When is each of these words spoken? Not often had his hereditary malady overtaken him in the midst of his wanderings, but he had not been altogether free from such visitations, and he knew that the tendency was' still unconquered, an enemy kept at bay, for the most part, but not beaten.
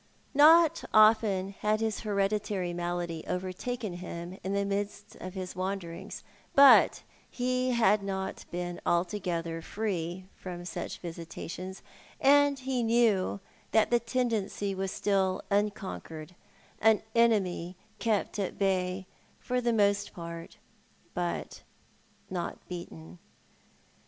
Not 0.33 0.83
often 0.95 1.49
had 1.59 1.79
his 1.79 1.99
hereditary 1.99 2.73
malady 2.73 3.23
overtaken 3.27 3.93
him 3.93 4.35
in 4.43 4.53
the 4.53 4.65
midst 4.65 5.15
of 5.17 5.35
his 5.35 5.55
wanderings, 5.55 6.23
but 6.55 7.03
he 7.29 7.73
had 7.73 8.01
not 8.01 8.45
been 8.49 8.81
altogether 8.83 9.61
free 9.61 10.25
from 10.35 10.65
such 10.65 10.97
visitations, 10.97 11.83
and 12.19 12.57
he 12.57 12.81
knew 12.81 13.41
that 13.73 13.91
the 13.91 13.99
tendency 13.99 14.73
was' 14.73 14.91
still 14.91 15.43
unconquered, 15.51 16.33
an 16.79 17.03
enemy 17.13 17.77
kept 17.99 18.39
at 18.39 18.57
bay, 18.57 19.05
for 19.39 19.61
the 19.61 19.71
most 19.71 20.13
part, 20.15 20.57
but 21.13 21.61
not 22.27 22.57
beaten. 22.67 23.19